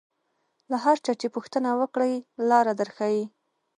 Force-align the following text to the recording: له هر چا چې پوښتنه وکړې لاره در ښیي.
له 0.71 0.77
هر 0.85 0.97
چا 1.05 1.13
چې 1.21 1.27
پوښتنه 1.35 1.69
وکړې 1.81 2.13
لاره 2.49 2.73
در 2.79 2.89
ښیي. 2.95 3.23